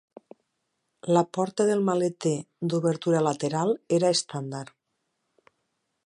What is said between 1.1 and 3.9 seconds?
La porta del maleter d'obertura lateral